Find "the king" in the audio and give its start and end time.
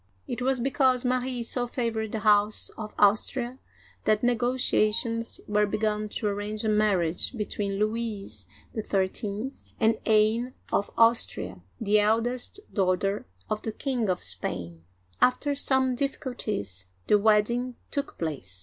13.61-14.09